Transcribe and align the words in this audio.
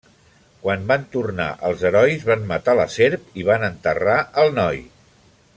Quan 0.61 0.87
van 0.91 1.03
tornar 1.15 1.49
els 1.69 1.83
herois 1.89 2.25
van 2.31 2.49
matar 2.53 2.77
la 2.81 2.89
serp 2.97 3.39
i 3.43 3.47
van 3.53 3.71
enterrar 3.71 4.21
el 4.45 4.55
noi. 4.63 4.85